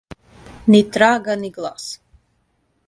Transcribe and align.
Ни 0.75 0.79
трага, 0.95 1.37
ни 1.43 1.49
гласа. 1.59 2.01